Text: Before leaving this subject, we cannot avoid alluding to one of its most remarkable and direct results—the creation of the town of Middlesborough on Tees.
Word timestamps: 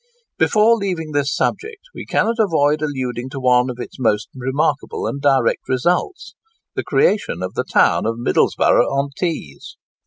Before 0.39 0.77
leaving 0.77 1.11
this 1.11 1.31
subject, 1.31 1.81
we 1.93 2.07
cannot 2.07 2.37
avoid 2.39 2.81
alluding 2.81 3.29
to 3.29 3.39
one 3.39 3.69
of 3.69 3.77
its 3.79 3.99
most 3.99 4.29
remarkable 4.33 5.05
and 5.05 5.21
direct 5.21 5.69
results—the 5.69 6.83
creation 6.85 7.43
of 7.43 7.53
the 7.53 7.65
town 7.71 8.07
of 8.07 8.17
Middlesborough 8.17 8.89
on 8.89 9.11
Tees. 9.15 9.77